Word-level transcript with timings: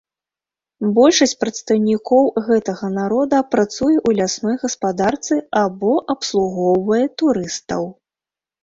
Большасць 0.95 1.35
прадстаўнікоў 1.43 2.23
гэтага 2.49 2.91
народа 2.97 3.43
працуе 3.57 3.93
ў 3.93 4.09
лясной 4.21 4.55
гаспадарцы 4.65 5.35
або 5.63 5.93
абслугоўвае 6.17 7.05
турыстаў. 7.23 7.83